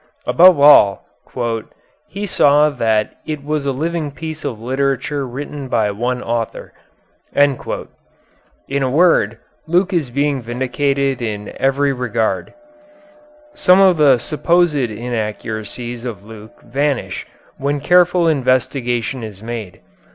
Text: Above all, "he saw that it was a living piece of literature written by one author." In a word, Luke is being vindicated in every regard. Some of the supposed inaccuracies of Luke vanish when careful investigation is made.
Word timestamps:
Above 0.25 0.59
all, 0.59 1.05
"he 2.07 2.25
saw 2.25 2.69
that 2.69 3.17
it 3.27 3.43
was 3.43 3.67
a 3.67 3.71
living 3.71 4.09
piece 4.09 4.43
of 4.43 4.59
literature 4.59 5.27
written 5.27 5.67
by 5.67 5.91
one 5.91 6.23
author." 6.23 6.73
In 7.33 7.57
a 8.81 8.89
word, 8.89 9.37
Luke 9.67 9.93
is 9.93 10.09
being 10.09 10.41
vindicated 10.41 11.21
in 11.21 11.53
every 11.59 11.93
regard. 11.93 12.51
Some 13.53 13.79
of 13.79 13.97
the 13.97 14.17
supposed 14.17 14.73
inaccuracies 14.73 16.03
of 16.03 16.23
Luke 16.23 16.59
vanish 16.63 17.27
when 17.59 17.79
careful 17.79 18.27
investigation 18.27 19.21
is 19.23 19.43
made. 19.43 19.81